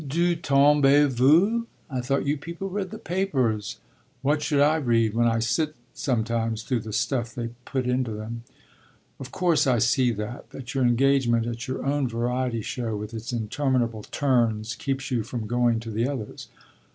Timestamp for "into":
7.85-8.09